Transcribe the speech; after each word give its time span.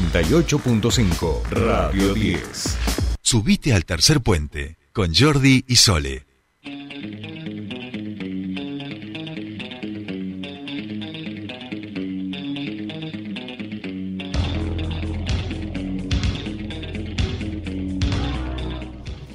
98.5 0.00 1.42
Radio 1.50 2.14
10. 2.14 2.78
Subite 3.20 3.74
al 3.74 3.84
tercer 3.84 4.22
puente 4.22 4.78
con 4.94 5.14
Jordi 5.14 5.64
y 5.68 5.76
Sole. 5.76 6.24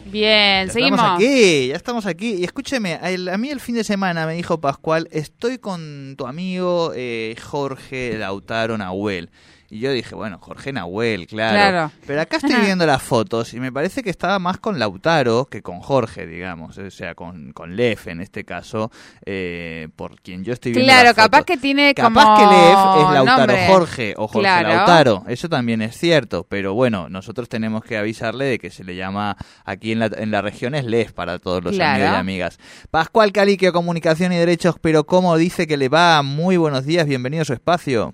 Bien, 0.09 0.67
Ya 0.67 0.73
seguimos. 0.73 0.99
Estamos 0.99 1.15
aquí, 1.17 1.67
ya 1.67 1.75
estamos 1.75 2.05
aquí. 2.05 2.33
Y 2.35 2.43
escúcheme, 2.45 2.97
el- 3.03 3.27
a 3.29 3.37
mí 3.37 3.49
el 3.49 3.59
fin 3.59 3.75
de 3.75 3.83
semana 3.83 4.25
me 4.25 4.33
dijo 4.35 4.59
Pascual, 4.61 5.09
estoy 5.11 5.57
con 5.57 6.15
tu 6.18 6.25
amigo 6.28 6.93
eh, 6.96 7.36
Jorge 7.43 8.18
Lautaro 8.18 8.78
Nahuel. 8.78 9.29
Y 9.69 9.79
yo 9.79 9.91
dije, 9.91 10.15
bueno, 10.15 10.37
Jorge 10.39 10.71
Nahuel, 10.71 11.27
claro. 11.27 11.53
Claro. 11.55 11.91
Pero 12.05 12.21
acá 12.21 12.37
estoy 12.37 12.55
viendo 12.63 12.85
las 12.85 13.01
fotos 13.03 13.53
y 13.53 13.59
me 13.59 13.69
parece 13.71 14.01
que 14.01 14.09
estaba 14.09 14.39
más 14.39 14.59
con 14.59 14.79
Lautaro 14.79 15.45
que 15.45 15.61
con 15.61 15.81
Jorge, 15.81 16.25
digamos. 16.25 16.77
O 16.77 16.89
sea, 16.89 17.15
con, 17.15 17.51
con 17.51 17.75
Lef 17.75 18.07
en 18.07 18.21
este 18.21 18.45
caso, 18.45 18.91
eh, 19.25 19.89
por 19.97 20.21
quien 20.21 20.45
yo 20.45 20.53
estoy 20.53 20.71
viendo 20.71 20.87
Claro, 20.89 21.07
las 21.07 21.15
capaz 21.15 21.39
fotos. 21.39 21.45
que 21.55 21.57
tiene 21.57 21.93
Capaz 21.93 22.23
como 22.23 22.37
que 22.37 22.43
Lef 22.55 23.07
es 23.07 23.13
Lautaro 23.13 23.37
nombre. 23.47 23.67
Jorge 23.67 24.13
o 24.17 24.27
Jorge 24.27 24.39
Claro. 24.39 24.69
Lautaro. 24.69 25.23
Eso 25.27 25.49
también 25.49 25.81
es 25.81 25.97
cierto. 25.97 26.45
Pero 26.47 26.73
bueno, 26.73 27.09
nosotros 27.09 27.49
tenemos 27.49 27.83
que 27.83 27.97
avisarle 27.97 28.45
de 28.45 28.59
que 28.59 28.69
se 28.69 28.85
le 28.85 28.95
llama 28.95 29.35
aquí 29.65 29.91
en 29.91 29.99
la, 29.99 30.05
en 30.18 30.31
la 30.31 30.41
región 30.41 30.75
es 30.75 30.85
Lef 30.85 31.11
para 31.11 31.39
todos 31.39 31.61
los 31.63 31.75
Claro. 31.75 31.95
amigos 32.05 32.13
y 32.13 32.19
amigas. 32.19 32.59
Pascual 32.89 33.33
Caliquio, 33.33 33.73
Comunicación 33.73 34.31
y 34.31 34.38
Derechos, 34.38 34.75
pero 34.79 35.05
como 35.05 35.35
dice 35.35 35.67
que 35.67 35.75
le 35.75 35.89
va, 35.89 36.21
muy 36.23 36.55
buenos 36.55 36.85
días, 36.85 37.05
bienvenido 37.05 37.41
a 37.41 37.45
su 37.45 37.53
espacio. 37.53 38.13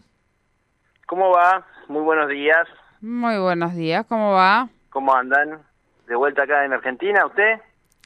¿Cómo 1.05 1.31
va? 1.31 1.65
Muy 1.87 2.01
buenos 2.01 2.29
días. 2.29 2.67
Muy 3.01 3.37
buenos 3.37 3.75
días, 3.75 4.05
¿cómo 4.07 4.31
va? 4.31 4.69
¿Cómo 4.89 5.13
andan? 5.13 5.61
¿De 6.07 6.15
vuelta 6.15 6.43
acá 6.43 6.65
en 6.65 6.73
Argentina 6.73 7.25
usted? 7.25 7.59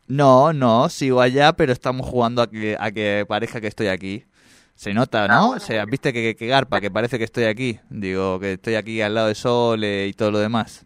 No, 0.07 0.53
no, 0.53 0.89
sigo 0.89 1.21
allá, 1.21 1.53
pero 1.53 1.71
estamos 1.71 2.07
jugando 2.07 2.41
a 2.41 2.49
que, 2.49 2.75
a 2.79 2.91
que 2.91 3.25
parezca 3.27 3.61
que 3.61 3.67
estoy 3.67 3.87
aquí. 3.87 4.25
Se 4.73 4.93
nota, 4.93 5.27
¿no? 5.27 5.51
o 5.51 5.59
sea, 5.59 5.85
viste 5.85 6.13
que, 6.13 6.35
que 6.35 6.47
garpa, 6.47 6.79
que 6.79 6.91
parece 6.91 7.17
que 7.17 7.23
estoy 7.23 7.45
aquí. 7.45 7.79
Digo, 7.89 8.39
que 8.39 8.53
estoy 8.53 8.75
aquí 8.75 9.01
al 9.01 9.15
lado 9.15 9.27
de 9.27 9.35
Sole 9.35 10.07
y 10.07 10.13
todo 10.13 10.31
lo 10.31 10.39
demás. 10.39 10.85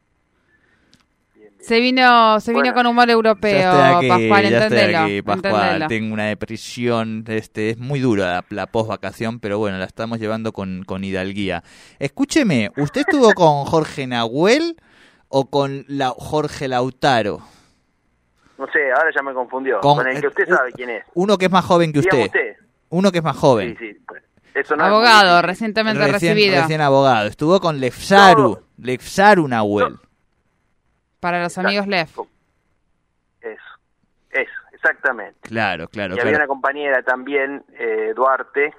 Se 1.62 1.80
vino, 1.80 2.40
se 2.40 2.52
vino 2.52 2.62
Bueno. 2.64 2.74
con 2.74 2.88
humor 2.88 3.10
europeo, 3.10 3.72
aquí, 3.72 4.08
Pascual, 4.08 4.44
ya 4.44 4.50
estoy 4.64 4.78
entendelo. 4.80 4.98
aquí, 5.00 5.22
Pascual. 5.22 5.54
entendelo. 5.56 5.88
Tengo 5.88 6.14
una 6.14 6.26
depresión, 6.26 7.24
este, 7.28 7.70
es 7.70 7.78
muy 7.78 8.00
dura 8.00 8.26
la, 8.26 8.46
la 8.50 8.68
post-vacación, 8.68 9.40
pero 9.40 9.60
bueno, 9.60 9.78
la 9.78 9.86
estamos 9.86 10.20
llevando 10.20 10.54
con, 10.54 10.84
con 10.86 11.04
hidalguía. 11.04 11.64
Escúcheme, 12.00 12.72
¿usted 12.78 13.02
estuvo 13.02 13.34
con 13.34 13.66
Jorge 13.66 14.08
Nahuel 14.08 14.76
o 15.30 15.50
con 15.50 15.86
la, 15.88 16.10
Jorge 16.10 16.68
Lautaro? 16.68 17.42
No 18.58 18.66
sé, 18.74 18.92
ahora 18.92 19.12
ya 19.16 19.22
me 19.22 19.34
confundió. 19.34 19.80
Con- 19.82 19.98
Con, 19.98 20.08
el 20.08 20.20
que 20.20 20.28
usted 20.28 20.48
sabe 20.48 20.72
quién 20.74 20.90
es. 20.90 21.04
Uno 21.14 21.38
que 21.38 21.46
es 21.46 21.52
más 21.52 21.64
joven 21.66 21.94
que 21.94 22.00
usted. 22.00 22.26
usted. 22.26 22.56
Uno 22.90 23.12
que 23.12 23.20
es 23.20 23.24
más 23.24 23.38
joven. 23.38 23.76
Sí, 23.80 23.92
sí. 23.94 23.98
pues, 24.08 24.22
Eso 24.56 24.76
no 24.76 24.84
es 24.84 24.90
Abogado, 24.90 25.34
muy- 25.36 25.42
recientemente 25.48 26.08
Recién, 26.12 26.34
recibido. 26.36 26.62
recién 26.62 26.82
abogado. 26.82 27.28
Estuvo 27.28 27.60
con 27.62 27.80
Lefsaru. 27.80 28.50
No. 28.50 28.60
Lefsaru 28.86 29.48
Nahuel. 29.48 29.96
Para 31.22 31.44
los 31.44 31.58
amigos 31.58 31.88
Lef. 31.88 32.18
Eso, 33.40 33.62
eso, 34.32 34.52
exactamente. 34.74 35.40
Claro, 35.42 35.88
claro, 35.88 36.16
y 36.16 36.20
había 36.20 36.36
una 36.36 36.48
compañera 36.48 37.04
también, 37.04 37.64
eh, 37.74 38.12
Duarte, 38.16 38.74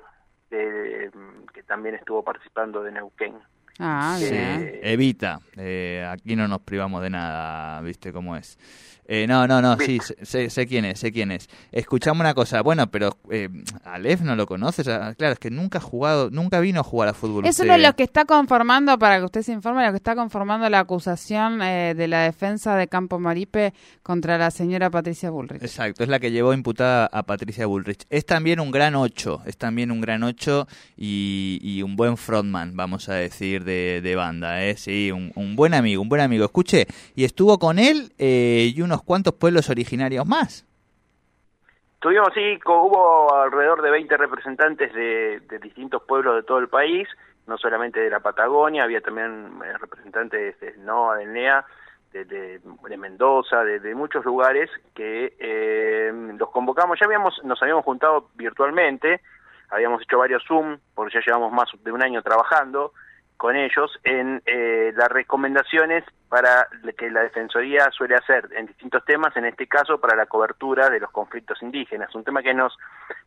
eh, 0.51 1.11
que 1.55 1.63
también 1.63 1.95
estuvo 1.95 2.23
participando 2.23 2.83
de 2.83 2.93
Neuquén. 2.93 3.39
Ah, 3.78 4.17
bien. 4.19 4.34
Eh, 4.34 4.81
Evita, 4.92 5.41
eh, 5.56 6.07
aquí 6.08 6.36
no 6.36 6.46
nos 6.48 6.61
privamos 6.61 7.02
de 7.02 7.11
nada, 7.11 7.80
viste 7.80 8.13
cómo 8.13 8.36
es. 8.36 8.58
Eh, 9.05 9.27
no, 9.27 9.48
no, 9.48 9.61
no, 9.61 9.77
sí, 9.80 9.98
sé, 10.23 10.48
sé- 10.48 10.67
quién 10.67 10.85
es, 10.85 11.01
sé 11.01 11.11
quién 11.11 11.33
es. 11.33 11.48
Escuchame 11.73 12.20
una 12.20 12.35
cosa, 12.35 12.63
bueno, 12.63 12.89
pero 12.89 13.19
eh, 13.30 13.48
Aleph 13.85 14.20
no 14.20 14.36
lo 14.36 14.46
conoces, 14.46 14.86
Ah, 14.86 15.13
claro, 15.19 15.33
es 15.35 15.39
que 15.41 15.51
nunca 15.51 15.79
ha 15.79 15.80
jugado, 15.80 16.30
nunca 16.30 16.61
vino 16.61 16.80
a 16.80 16.83
jugar 16.85 17.08
a 17.08 17.13
fútbol. 17.13 17.45
Es 17.45 17.58
uno 17.58 17.73
de 17.73 17.80
los 17.80 17.95
que 17.95 18.05
está 18.05 18.24
conformando, 18.24 18.96
para 19.01 19.19
que 19.19 19.24
usted 19.24 19.42
se 19.42 19.52
informe, 19.52 19.85
lo 19.85 19.91
que 19.91 19.96
está 19.96 20.14
conformando 20.14 20.70
la 20.70 20.79
acusación 20.79 21.61
eh, 21.63 21.95
de 21.96 22.07
la 22.08 22.20
defensa 22.23 22.77
de 22.77 22.86
Campo 22.86 23.19
Maripe 23.19 23.75
contra 24.05 24.39
la 24.39 24.52
señora 24.52 24.89
Patricia 24.89 25.30
Bullrich. 25.30 25.63
Exacto, 25.63 26.05
es 26.05 26.08
la 26.08 26.20
que 26.20 26.30
llevó 26.30 26.55
imputada 26.55 27.07
a 27.13 27.25
Patricia 27.25 27.67
Bullrich. 27.67 28.05
Es 28.08 28.25
también 28.25 28.61
un 28.61 28.70
gran 28.70 28.95
ocho, 28.95 29.42
es 29.46 29.57
también 29.58 29.91
un 29.91 30.01
gran 30.01 30.23
ocho 30.23 30.69
y, 30.96 31.58
y 31.61 31.83
un 31.83 31.96
buen 31.96 32.17
frontman, 32.17 32.77
vamos 32.77 33.08
a 33.08 33.14
decir, 33.14 33.61
de, 33.64 34.00
de 34.02 34.17
banda, 34.17 34.62
¿eh? 34.64 34.77
Sí, 34.77 35.11
un, 35.12 35.56
buen 35.56 35.74
amigo, 35.74 36.02
un 36.02 36.08
buen 36.08 36.20
amigo. 36.20 36.45
Escuche, 36.45 36.86
y 37.14 37.24
estuvo 37.24 37.58
con 37.58 37.78
él 37.78 38.12
eh, 38.18 38.73
y 38.74 38.80
unos 38.83 39.02
cuantos 39.02 39.34
pueblos 39.34 39.70
originarios 39.70 40.27
más. 40.27 40.67
Tuvimos, 42.01 42.30
sí, 42.34 42.58
hubo 42.67 43.33
alrededor 43.42 43.80
de 43.80 43.90
20 43.90 44.17
representantes 44.17 44.92
de, 44.92 45.40
de 45.48 45.58
distintos 45.61 46.02
pueblos 46.02 46.34
de 46.34 46.42
todo 46.42 46.58
el 46.58 46.68
país, 46.68 47.06
no 47.46 47.56
solamente 47.58 48.01
de 48.01 48.11
la 48.11 48.18
Patagonia, 48.20 48.83
había 48.84 49.01
también 49.01 49.52
eh, 49.64 49.78
representantes 49.78 50.58
del 50.61 50.84
NOA, 50.84 51.18
del 51.18 51.33
NEA, 51.33 51.64
de, 52.12 52.24
de- 52.24 52.61
de 52.89 52.96
Mendoza, 52.96 53.62
de, 53.64 53.78
de 53.78 53.95
muchos 53.95 54.24
lugares 54.24 54.68
que 54.95 55.34
eh, 55.39 56.12
los 56.36 56.51
convocamos, 56.51 56.98
ya 57.01 57.06
habíamos, 57.06 57.40
nos 57.45 57.62
habíamos 57.62 57.84
juntado 57.84 58.28
virtualmente, 58.34 59.20
habíamos 59.70 60.02
hecho 60.02 60.18
varios 60.18 60.42
Zoom, 60.46 60.78
porque 60.95 61.14
ya 61.14 61.20
llevamos 61.24 61.52
más 61.52 61.68
de 61.84 61.92
un 61.92 62.02
año 62.02 62.20
trabajando 62.22 62.92
con 63.37 63.57
ellos 63.57 63.98
en 64.05 64.41
eh, 64.47 64.93
las 64.95 65.09
recomendaciones 65.09 66.05
para 66.29 66.69
que 66.97 67.11
la 67.11 67.23
Defensoría 67.23 67.91
suele 67.91 68.15
hacer 68.15 68.48
en 68.57 68.67
distintos 68.67 69.05
temas, 69.05 69.37
en 69.37 69.45
este 69.45 69.67
caso 69.67 70.01
para 70.01 70.17
la 70.17 70.27
cobertura 70.27 70.89
de 70.89 71.01
los 71.01 71.11
conflictos 71.11 71.61
indígenas, 71.63 72.15
un 72.15 72.25
tema 72.25 72.43
que 72.43 72.55
nos 72.55 72.79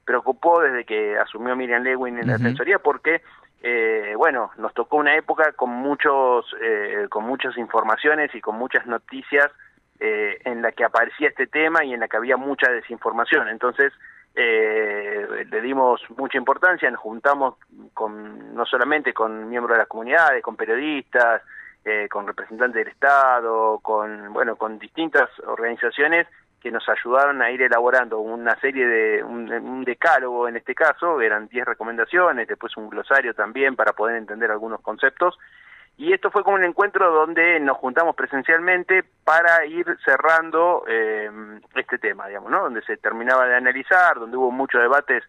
preocupó 0.05 0.61
desde 0.61 0.85
que 0.85 1.17
asumió 1.17 1.55
Miriam 1.55 1.83
Lewin 1.83 2.19
en 2.19 2.27
la. 2.27 2.37
Defensoría 2.37 2.79
porque 2.79 3.21
eh, 3.61 4.13
bueno, 4.15 4.51
nos 4.57 4.73
tocó 4.73 4.97
una 4.97 5.15
época 5.15 5.53
con 5.53 5.71
muchos 5.71 6.45
eh, 6.61 7.07
con 7.09 7.25
muchas 7.25 7.57
informaciones 7.57 8.33
y 8.35 8.41
con 8.41 8.57
muchas 8.57 8.85
noticias 8.85 9.51
eh, 9.99 10.39
en 10.45 10.61
la 10.61 10.71
que 10.71 10.83
aparecía 10.83 11.29
este 11.29 11.47
tema 11.47 11.83
y 11.83 11.93
en 11.93 12.01
la 12.01 12.07
que 12.07 12.17
había 12.17 12.37
mucha 12.37 12.69
desinformación. 12.69 13.47
Entonces, 13.49 13.93
eh, 14.35 15.45
le 15.49 15.61
dimos 15.61 16.01
mucha 16.17 16.37
importancia, 16.37 16.91
nos 16.91 16.99
juntamos 16.99 17.55
con 17.93 18.53
no 18.53 18.65
solamente 18.65 19.13
con 19.13 19.47
miembros 19.49 19.75
de 19.75 19.79
las 19.79 19.87
comunidades, 19.87 20.43
con 20.43 20.57
periodistas, 20.57 21.41
eh, 21.85 22.09
con 22.09 22.27
representantes 22.27 22.83
del 22.83 22.93
Estado, 22.93 23.79
con 23.79 24.33
bueno, 24.33 24.57
con 24.57 24.77
distintas 24.77 25.29
organizaciones 25.45 26.27
que 26.59 26.71
nos 26.71 26.83
ayudaron 26.89 27.41
a 27.41 27.51
ir 27.51 27.61
elaborando 27.61 28.19
una 28.19 28.59
serie 28.59 28.87
de 28.87 29.23
un, 29.23 29.51
un 29.51 29.83
decálogo 29.83 30.47
en 30.47 30.57
este 30.57 30.73
caso, 30.73 31.21
eran 31.21 31.47
10 31.47 31.65
recomendaciones, 31.65 32.47
después 32.47 32.75
un 32.75 32.89
glosario 32.89 33.33
también 33.35 33.75
para 33.75 33.93
poder 33.93 34.17
entender 34.17 34.51
algunos 34.51 34.81
conceptos 34.81 35.37
y 35.97 36.13
esto 36.13 36.29
fue 36.31 36.43
como 36.43 36.57
un 36.57 36.63
encuentro 36.63 37.11
donde 37.11 37.59
nos 37.59 37.77
juntamos 37.77 38.15
presencialmente 38.15 39.03
para 39.23 39.65
ir 39.65 39.85
cerrando 40.03 40.83
eh, 40.87 41.29
este 41.75 41.97
tema, 41.97 42.27
digamos, 42.27 42.51
¿no? 42.51 42.63
Donde 42.63 42.81
se 42.81 42.97
terminaba 42.97 43.45
de 43.47 43.55
analizar, 43.55 44.19
donde 44.19 44.35
hubo 44.37 44.51
muchos 44.51 44.81
debates 44.81 45.23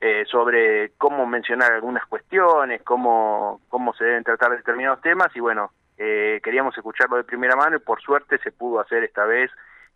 eh, 0.00 0.24
sobre 0.30 0.90
cómo 0.98 1.26
mencionar 1.26 1.72
algunas 1.72 2.04
cuestiones, 2.06 2.82
cómo, 2.82 3.60
cómo 3.68 3.94
se 3.94 4.04
deben 4.04 4.24
tratar 4.24 4.50
determinados 4.50 5.00
temas 5.00 5.28
y 5.36 5.40
bueno, 5.40 5.70
eh, 5.96 6.40
queríamos 6.42 6.76
escucharlo 6.76 7.16
de 7.16 7.24
primera 7.24 7.54
mano 7.54 7.76
y 7.76 7.80
por 7.80 8.00
suerte 8.00 8.38
se 8.38 8.50
pudo 8.50 8.80
hacer 8.80 9.04
esta 9.04 9.24
vez 9.24 9.50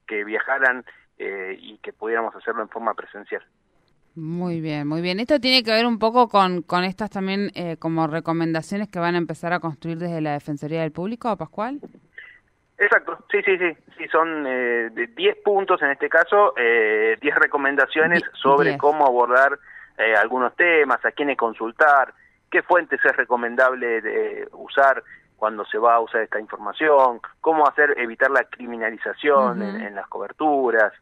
que 0.06 0.22
viajaran 0.22 0.84
eh, 1.18 1.56
y 1.58 1.78
que 1.78 1.92
pudiéramos 1.92 2.36
hacerlo 2.36 2.62
en 2.62 2.68
forma 2.68 2.94
presencial. 2.94 3.42
Muy 4.16 4.60
bien, 4.62 4.88
muy 4.88 5.02
bien. 5.02 5.20
Esto 5.20 5.38
tiene 5.40 5.62
que 5.62 5.70
ver 5.70 5.84
un 5.86 5.98
poco 5.98 6.28
con, 6.28 6.62
con 6.62 6.84
estas 6.84 7.10
también 7.10 7.50
eh, 7.54 7.76
como 7.78 8.06
recomendaciones 8.06 8.88
que 8.88 8.98
van 8.98 9.14
a 9.14 9.18
empezar 9.18 9.52
a 9.52 9.60
construir 9.60 9.98
desde 9.98 10.22
la 10.22 10.32
Defensoría 10.32 10.80
del 10.80 10.92
Público, 10.92 11.36
Pascual. 11.36 11.78
Exacto, 12.78 13.18
sí, 13.30 13.38
sí, 13.44 13.56
sí, 13.58 13.76
sí, 13.96 14.08
son 14.08 14.46
eh, 14.46 14.90
de 14.92 15.06
10 15.08 15.36
puntos 15.44 15.80
en 15.82 15.90
este 15.90 16.08
caso, 16.08 16.54
eh, 16.56 17.16
10 17.20 17.34
recomendaciones 17.36 18.22
Die- 18.22 18.30
sobre 18.34 18.70
diez. 18.70 18.78
cómo 18.80 19.06
abordar 19.06 19.58
eh, 19.98 20.14
algunos 20.14 20.54
temas, 20.56 21.02
a 21.04 21.10
quiénes 21.12 21.36
consultar, 21.38 22.12
qué 22.50 22.62
fuentes 22.62 23.00
es 23.04 23.16
recomendable 23.16 24.00
de 24.02 24.48
usar 24.52 25.02
cuando 25.36 25.64
se 25.66 25.76
va 25.78 25.94
a 25.94 26.00
usar 26.00 26.22
esta 26.22 26.40
información, 26.40 27.20
cómo 27.42 27.66
hacer 27.66 27.94
evitar 27.98 28.30
la 28.30 28.44
criminalización 28.44 29.62
en, 29.62 29.80
en 29.80 29.94
las 29.94 30.06
coberturas, 30.08 30.92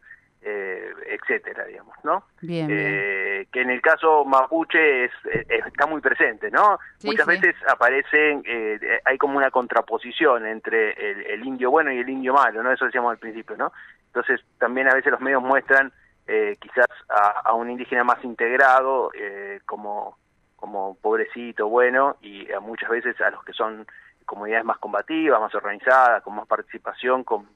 eh, 0.44 0.92
etcétera, 1.06 1.64
digamos, 1.64 1.96
¿no? 2.04 2.24
Bien, 2.42 2.66
bien. 2.66 2.80
Eh, 2.82 3.46
que 3.50 3.62
en 3.62 3.70
el 3.70 3.80
caso 3.80 4.24
mapuche 4.24 5.04
es, 5.04 5.12
está 5.48 5.86
muy 5.86 6.00
presente, 6.00 6.50
¿no? 6.50 6.78
Sí, 6.98 7.08
Muchas 7.08 7.26
sí. 7.26 7.30
veces 7.32 7.56
aparecen, 7.66 8.42
eh, 8.46 9.00
hay 9.04 9.16
como 9.16 9.38
una 9.38 9.50
contraposición 9.50 10.46
entre 10.46 10.92
el, 10.92 11.26
el 11.26 11.44
indio 11.46 11.70
bueno 11.70 11.90
y 11.92 11.98
el 11.98 12.08
indio 12.08 12.34
malo, 12.34 12.62
¿no? 12.62 12.70
Eso 12.70 12.84
decíamos 12.84 13.12
al 13.12 13.18
principio, 13.18 13.56
¿no? 13.56 13.72
Entonces 14.06 14.40
también 14.58 14.88
a 14.88 14.94
veces 14.94 15.12
los 15.12 15.20
medios 15.20 15.42
muestran 15.42 15.92
eh, 16.26 16.56
quizás 16.60 16.88
a, 17.08 17.40
a 17.40 17.52
un 17.54 17.70
indígena 17.70 18.04
más 18.04 18.22
integrado 18.24 19.10
eh, 19.14 19.60
como 19.64 20.18
como 20.56 20.94
pobrecito, 20.94 21.68
bueno, 21.68 22.16
y 22.22 22.50
a 22.50 22.58
muchas 22.58 22.88
veces 22.88 23.20
a 23.20 23.28
los 23.28 23.44
que 23.44 23.52
son 23.52 23.86
comunidades 24.24 24.64
más 24.64 24.78
combativas, 24.78 25.38
más 25.38 25.54
organizadas, 25.54 26.22
con 26.22 26.36
más 26.36 26.46
participación, 26.46 27.22
con, 27.22 27.46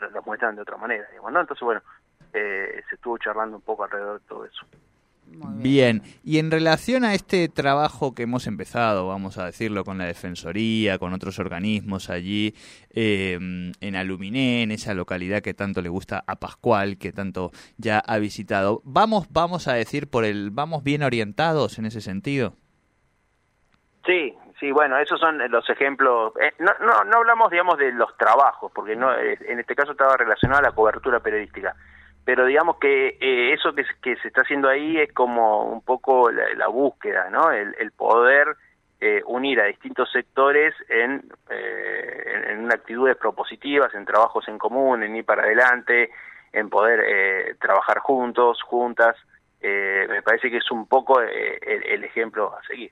las 0.00 0.26
muestran 0.26 0.56
de 0.56 0.62
otra 0.62 0.76
manera, 0.76 1.06
digamos, 1.10 1.32
¿no? 1.32 1.40
Entonces, 1.40 1.64
bueno, 1.64 1.82
eh, 2.36 2.82
se 2.88 2.96
estuvo 2.96 3.18
charlando 3.18 3.56
un 3.56 3.62
poco 3.62 3.84
alrededor 3.84 4.20
de 4.20 4.26
todo 4.26 4.44
eso. 4.44 4.66
bien. 5.56 6.02
y 6.22 6.38
en 6.38 6.50
relación 6.50 7.04
a 7.04 7.14
este 7.14 7.48
trabajo 7.48 8.14
que 8.14 8.24
hemos 8.24 8.46
empezado, 8.46 9.08
vamos 9.08 9.38
a 9.38 9.46
decirlo, 9.46 9.84
con 9.84 9.98
la 9.98 10.04
Defensoría, 10.04 10.98
con 10.98 11.12
otros 11.12 11.38
organismos 11.38 12.10
allí 12.10 12.54
eh, 12.94 13.38
en 13.80 13.96
Aluminé, 13.96 14.62
en 14.62 14.70
esa 14.70 14.94
localidad 14.94 15.42
que 15.42 15.54
tanto 15.54 15.82
le 15.82 15.88
gusta 15.88 16.22
a 16.26 16.36
Pascual, 16.36 16.98
que 16.98 17.12
tanto 17.12 17.50
ya 17.76 17.98
ha 17.98 18.18
visitado, 18.18 18.82
vamos, 18.84 19.26
vamos 19.30 19.66
a 19.68 19.74
decir 19.74 20.08
por 20.08 20.24
el, 20.24 20.50
vamos 20.50 20.84
bien 20.84 21.02
orientados 21.02 21.78
en 21.78 21.86
ese 21.86 22.00
sentido. 22.00 22.54
Sí, 24.06 24.32
sí, 24.60 24.70
bueno, 24.70 24.96
esos 24.98 25.18
son 25.18 25.38
los 25.50 25.68
ejemplos. 25.68 26.32
Eh, 26.40 26.52
no, 26.60 26.72
no, 26.80 27.04
no 27.04 27.16
hablamos, 27.18 27.50
digamos, 27.50 27.76
de 27.76 27.92
los 27.92 28.16
trabajos, 28.16 28.70
porque 28.72 28.94
no, 28.94 29.12
eh, 29.12 29.36
en 29.48 29.58
este 29.58 29.74
caso 29.74 29.92
estaba 29.92 30.16
relacionado 30.16 30.60
a 30.60 30.68
la 30.68 30.72
cobertura 30.72 31.20
periodística 31.20 31.74
pero 32.26 32.44
digamos 32.44 32.78
que 32.78 33.16
eh, 33.20 33.52
eso 33.52 33.72
que, 33.72 34.16
se 34.16 34.26
está 34.26 34.40
haciendo 34.40 34.68
ahí 34.68 34.98
es 34.98 35.12
como 35.12 35.62
un 35.62 35.80
poco 35.80 36.28
la, 36.32 36.66
búsqueda, 36.66 37.30
¿no? 37.30 37.52
El, 37.52 37.92
poder 37.92 38.56
eh, 39.00 39.22
unir 39.26 39.60
a 39.60 39.66
distintos 39.66 40.10
sectores 40.10 40.74
en, 40.88 41.22
eh, 41.48 42.46
en, 42.48 42.72
actitudes 42.72 43.16
propositivas, 43.16 43.94
en 43.94 44.04
trabajos 44.04 44.48
en 44.48 44.58
común, 44.58 45.04
en 45.04 45.14
ir 45.14 45.24
para 45.24 45.44
adelante, 45.44 46.10
en 46.52 46.68
poder 46.68 47.56
trabajar 47.60 48.00
juntos, 48.00 48.60
juntas. 48.60 49.14
me 49.62 50.20
parece 50.22 50.50
que 50.50 50.56
es 50.56 50.70
un 50.72 50.88
poco 50.88 51.20
el 51.20 52.02
ejemplo 52.02 52.52
a 52.56 52.66
seguir. 52.66 52.90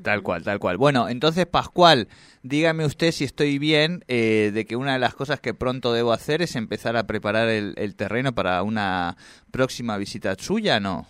Tal 0.00 0.22
cual, 0.22 0.42
tal 0.42 0.58
cual. 0.58 0.78
Bueno, 0.78 1.08
entonces 1.08 1.44
Pascual, 1.44 2.08
dígame 2.42 2.86
usted 2.86 3.10
si 3.10 3.24
estoy 3.24 3.58
bien 3.58 4.04
eh, 4.08 4.50
de 4.52 4.64
que 4.64 4.76
una 4.76 4.94
de 4.94 4.98
las 4.98 5.14
cosas 5.14 5.40
que 5.40 5.52
pronto 5.52 5.92
debo 5.92 6.12
hacer 6.12 6.40
es 6.40 6.56
empezar 6.56 6.96
a 6.96 7.06
preparar 7.06 7.48
el, 7.48 7.96
terreno 7.96 8.32
para 8.32 8.62
una 8.62 9.16
próxima 9.52 9.98
visita 9.98 10.34
suya, 10.36 10.80
¿no? 10.80 11.06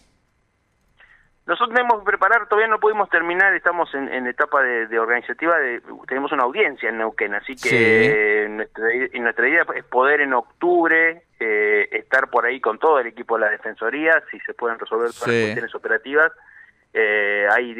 Nosotros 1.46 1.74
tenemos 1.74 2.00
que 2.00 2.06
preparar, 2.06 2.48
todavía 2.48 2.68
no 2.68 2.78
pudimos 2.78 3.08
terminar, 3.08 3.54
estamos 3.54 3.92
en, 3.94 4.26
etapa 4.26 4.62
de, 4.62 4.98
organizativa, 4.98 5.56
tenemos 6.06 6.30
una 6.32 6.44
audiencia 6.44 6.88
en 6.88 6.98
Neuquén, 6.98 7.34
así 7.34 7.56
que 7.56 8.46
nuestra, 8.48 9.48
idea 9.48 9.64
es 9.74 9.84
poder 9.84 10.20
en 10.20 10.34
octubre 10.34 11.24
eh, 11.40 11.88
estar 11.90 12.30
por 12.30 12.46
ahí 12.46 12.60
con 12.60 12.78
todo 12.78 13.00
el 13.00 13.08
equipo 13.08 13.36
de 13.36 13.46
la 13.46 13.50
Defensoría, 13.50 14.22
si 14.30 14.38
se 14.40 14.54
pueden 14.54 14.78
resolver 14.78 15.10
todas 15.12 15.28
las 15.28 15.42
cuestiones 15.42 15.74
operativas 15.74 16.32
eh, 16.94 17.46
hay 17.50 17.74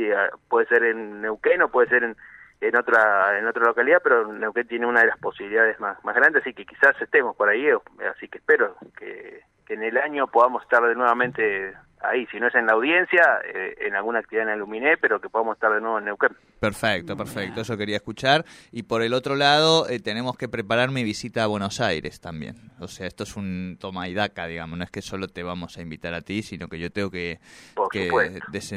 puede 0.49 0.67
ser 0.67 0.85
en 0.85 1.20
Neuquén 1.23 1.62
o 1.62 1.69
puede 1.69 1.88
ser 1.88 2.05
en, 2.05 2.17
en 2.61 2.76
otra 2.76 3.38
en 3.38 3.47
otra 3.47 3.64
localidad 3.64 4.00
pero 4.03 4.32
Neuquén 4.32 4.69
tiene 4.69 4.87
una 4.87 5.00
de 5.00 5.09
las 5.09 5.19
posibilidades 5.19 5.79
más 5.81 6.03
más 6.05 6.14
grandes 6.14 6.43
así 6.43 6.55
que 6.55 6.67
quizás 6.67 7.00
estemos 7.00 7.37
por 7.37 7.49
ahí 7.49 7.69
así 8.11 8.29
que 8.29 8.38
espero 8.38 8.76
que, 8.97 9.43
que 9.67 9.75
en 9.75 9.82
el 9.82 9.99
año 9.99 10.26
podamos 10.26 10.62
estar 10.62 10.82
de 10.82 10.94
nuevamente 10.94 11.75
ahí, 12.02 12.26
si 12.26 12.38
no 12.38 12.49
es 12.49 12.54
en 12.54 12.66
la 12.66 12.72
audiencia, 12.72 13.40
eh, 13.44 13.75
en 13.81 13.94
alguna 13.94 14.19
actividad 14.19 14.49
en 14.52 14.99
pero 15.00 15.20
que 15.20 15.28
podamos 15.28 15.56
estar 15.56 15.72
de 15.72 15.81
nuevo 15.81 15.99
en 15.99 16.04
Neuquén. 16.04 16.31
Perfecto, 16.60 17.16
perfecto, 17.16 17.62
eso 17.62 17.76
quería 17.76 17.96
escuchar. 17.96 18.44
Y 18.70 18.84
por 18.84 19.02
el 19.02 19.14
otro 19.14 19.34
lado, 19.34 19.88
eh, 19.88 20.00
tenemos 20.00 20.37
que 20.37 20.49
preparar 20.49 20.90
mi 20.90 21.04
visita 21.04 21.44
a 21.44 21.46
Buenos 21.46 21.81
Aires 21.81 22.20
también. 22.20 22.56
O 22.81 22.88
sea, 22.88 23.06
esto 23.06 23.25
es 23.25 23.37
un 23.37 23.76
toma 23.81 24.08
y 24.08 24.14
daca, 24.14 24.46
digamos, 24.46 24.78
no 24.78 24.84
es 24.84 24.90
que 24.90 25.02
solo 25.02 25.28
te 25.28 25.43
vamos 25.43 25.78
a 25.78 25.82
invitar 25.82 26.14
a 26.14 26.20
ti, 26.20 26.43
sino 26.43 26.69
que 26.69 26.78
yo 26.78 26.90
tengo 26.90 27.10
que, 27.10 27.38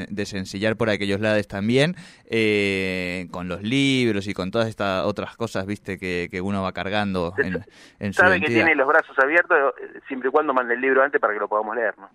desencillar 0.09 0.75
por 0.75 0.89
aquellos 0.89 1.19
lados 1.19 1.47
también, 1.47 1.95
eh, 2.25 3.27
con 3.31 3.47
los 3.47 3.61
libros 3.61 4.27
y 4.27 4.33
con 4.33 4.51
todas 4.51 4.67
estas 4.67 5.05
otras 5.05 5.35
cosas, 5.35 5.65
viste, 5.65 5.97
que, 5.97 6.41
uno 6.45 6.61
va 6.61 6.73
cargando 6.73 7.33
en, 7.37 7.63
en 7.99 8.13
su 8.13 8.21
Sabe 8.21 8.39
que 8.39 8.47
tiene 8.47 8.75
los 8.75 8.87
brazos 8.87 9.17
abiertos 9.17 9.73
siempre 10.07 10.29
y 10.29 10.31
cuando 10.31 10.53
mande 10.53 10.75
el 10.75 10.81
libro 10.81 11.01
antes 11.01 11.19
para 11.19 11.33
que 11.33 11.39
lo 11.39 11.47
podamos 11.47 11.75
leer, 11.75 11.97
¿no? 11.97 12.09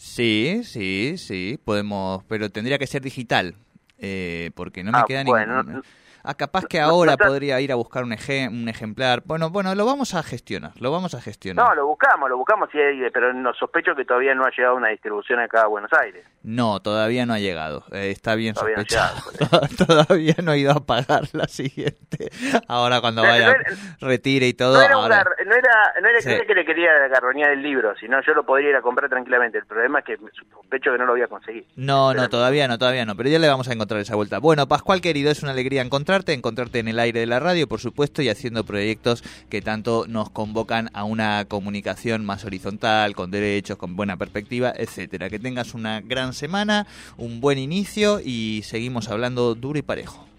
Sí, 0.00 0.62
sí, 0.64 1.16
sí, 1.18 1.60
podemos, 1.62 2.24
pero 2.24 2.48
tendría 2.48 2.78
que 2.78 2.86
ser 2.86 3.02
digital, 3.02 3.54
eh, 3.98 4.50
porque 4.54 4.82
no 4.82 4.92
me 4.92 4.98
ah, 5.00 5.04
queda 5.06 5.22
ningún... 5.22 5.82
Ah, 6.22 6.34
capaz 6.34 6.66
que 6.66 6.80
ahora 6.80 7.16
podría 7.16 7.60
ir 7.60 7.72
a 7.72 7.76
buscar 7.76 8.04
un, 8.04 8.12
un 8.12 8.68
ejemplar. 8.68 9.22
Bueno, 9.24 9.50
bueno, 9.50 9.74
lo 9.74 9.86
vamos 9.86 10.14
a 10.14 10.22
gestionar, 10.22 10.72
lo 10.78 10.90
vamos 10.90 11.14
a 11.14 11.20
gestionar. 11.20 11.66
No, 11.66 11.74
lo 11.74 11.86
buscamos, 11.86 12.28
lo 12.28 12.36
buscamos, 12.36 12.68
pero 13.12 13.32
no, 13.32 13.54
sospecho 13.54 13.94
que 13.94 14.04
todavía 14.04 14.34
no 14.34 14.44
ha 14.44 14.50
llegado 14.50 14.76
una 14.76 14.88
distribución 14.88 15.40
acá 15.40 15.62
a 15.62 15.66
Buenos 15.66 15.90
Aires. 15.92 16.26
No, 16.42 16.80
todavía 16.80 17.26
no 17.26 17.34
ha 17.34 17.38
llegado. 17.38 17.84
Eh, 17.92 18.10
está 18.10 18.34
bien 18.34 18.54
sospechado. 18.54 19.18
todavía 19.86 20.34
no 20.42 20.52
ha 20.52 20.56
ido 20.56 20.72
a 20.72 20.80
pagar 20.80 21.22
la 21.32 21.48
siguiente. 21.48 22.30
Ahora 22.68 23.00
cuando 23.00 23.22
vaya, 23.22 23.54
retire 24.00 24.48
y 24.48 24.54
todo. 24.54 24.74
No 24.74 25.06
era, 25.06 25.24
no 25.46 25.54
era, 25.54 25.92
no 26.02 26.08
era 26.08 26.46
que 26.46 26.54
le 26.54 26.64
quería 26.64 27.08
garroñar 27.08 27.50
el 27.50 27.62
libro, 27.62 27.94
sino 27.98 28.20
yo 28.22 28.34
lo 28.34 28.44
podría 28.44 28.70
ir 28.70 28.76
a 28.76 28.82
comprar 28.82 29.08
tranquilamente. 29.08 29.58
El 29.58 29.66
problema 29.66 30.00
es 30.00 30.04
que 30.04 30.16
sospecho 30.16 30.92
que 30.92 30.98
no 30.98 31.06
lo 31.06 31.12
voy 31.12 31.22
a 31.22 31.28
conseguir. 31.28 31.66
No, 31.76 32.12
no, 32.14 32.28
todavía 32.28 32.68
no, 32.68 32.78
todavía 32.78 33.04
no. 33.04 33.16
Pero 33.16 33.28
ya 33.28 33.38
le 33.38 33.48
vamos 33.48 33.68
a 33.68 33.72
encontrar 33.72 34.00
esa 34.00 34.16
vuelta. 34.16 34.38
Bueno, 34.38 34.66
Pascual 34.68 35.00
querido, 35.00 35.30
es 35.30 35.42
una 35.42 35.52
alegría 35.52 35.82
encontrar 35.82 36.09
encontrarte, 36.28 36.78
en 36.78 36.88
el 36.88 36.98
aire 36.98 37.20
de 37.20 37.26
la 37.26 37.40
radio, 37.40 37.68
por 37.68 37.80
supuesto, 37.80 38.22
y 38.22 38.28
haciendo 38.28 38.64
proyectos 38.64 39.22
que 39.48 39.62
tanto 39.62 40.06
nos 40.08 40.30
convocan 40.30 40.90
a 40.92 41.04
una 41.04 41.44
comunicación 41.46 42.24
más 42.24 42.44
horizontal, 42.44 43.14
con 43.14 43.30
derechos, 43.30 43.78
con 43.78 43.96
buena 43.96 44.16
perspectiva, 44.16 44.72
etcétera. 44.76 45.30
Que 45.30 45.38
tengas 45.38 45.74
una 45.74 46.00
gran 46.00 46.32
semana, 46.32 46.86
un 47.16 47.40
buen 47.40 47.58
inicio 47.58 48.20
y 48.24 48.62
seguimos 48.64 49.08
hablando 49.08 49.54
duro 49.54 49.78
y 49.78 49.82
parejo. 49.82 50.29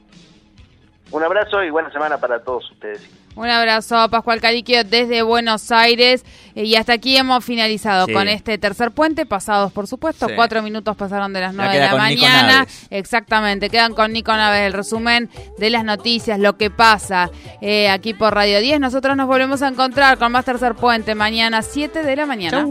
Un 1.11 1.23
abrazo 1.23 1.63
y 1.63 1.69
buena 1.69 1.91
semana 1.91 2.17
para 2.17 2.41
todos 2.41 2.69
ustedes. 2.71 3.01
Un 3.35 3.49
abrazo 3.49 3.97
a 3.97 4.09
Pascual 4.09 4.41
Cariquio 4.41 4.83
desde 4.83 5.21
Buenos 5.21 5.71
Aires. 5.71 6.25
Eh, 6.55 6.63
y 6.63 6.75
hasta 6.75 6.93
aquí 6.93 7.15
hemos 7.15 7.43
finalizado 7.43 8.07
con 8.07 8.27
este 8.27 8.57
tercer 8.57 8.91
puente, 8.91 9.25
pasados 9.25 9.71
por 9.71 9.87
supuesto. 9.87 10.27
Cuatro 10.35 10.61
minutos 10.61 10.95
pasaron 10.97 11.31
de 11.33 11.41
las 11.41 11.53
nueve 11.53 11.73
de 11.73 11.85
la 11.85 11.95
mañana. 11.95 12.67
Exactamente, 12.89 13.69
quedan 13.69 13.93
con 13.93 14.11
Nico 14.11 14.31
Naves 14.33 14.67
el 14.67 14.73
resumen 14.73 15.29
de 15.57 15.69
las 15.69 15.83
noticias, 15.83 16.39
lo 16.39 16.57
que 16.57 16.69
pasa 16.69 17.29
eh, 17.61 17.89
aquí 17.89 18.13
por 18.13 18.33
Radio 18.33 18.59
10. 18.59 18.79
Nosotros 18.79 19.15
nos 19.15 19.27
volvemos 19.27 19.61
a 19.61 19.67
encontrar 19.67 20.17
con 20.17 20.31
más 20.31 20.45
tercer 20.45 20.75
puente 20.75 21.15
mañana, 21.15 21.61
7 21.61 22.03
de 22.03 22.15
la 22.15 22.25
mañana. 22.25 22.65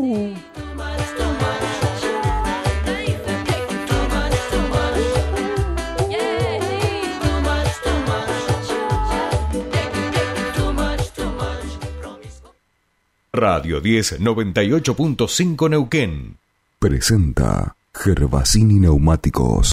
Radio 13.41 13.81
10 13.81 14.21
98.5 14.21 15.71
Neuquén. 15.71 16.37
Presenta 16.79 17.75
Gervasini 17.95 18.79
Neumáticos. 18.79 19.69